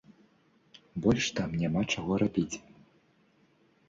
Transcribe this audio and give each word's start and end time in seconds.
Больш 1.03 1.27
там 1.39 1.53
няма 1.63 1.83
чаго 1.97 2.17
рабіць. 2.23 2.55